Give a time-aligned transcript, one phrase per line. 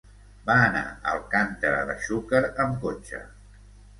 [0.45, 3.21] Va anar a Alcàntera de Xúquer amb cotxe.